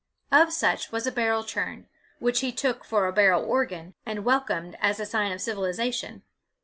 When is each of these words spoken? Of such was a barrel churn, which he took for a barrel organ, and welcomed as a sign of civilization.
Of 0.31 0.51
such 0.51 0.91
was 0.91 1.05
a 1.05 1.11
barrel 1.11 1.43
churn, 1.43 1.87
which 2.17 2.39
he 2.39 2.51
took 2.51 2.83
for 2.83 3.05
a 3.05 3.13
barrel 3.13 3.43
organ, 3.43 3.93
and 4.03 4.25
welcomed 4.25 4.75
as 4.81 4.99
a 4.99 5.05
sign 5.05 5.31
of 5.31 5.41
civilization. 5.41 6.23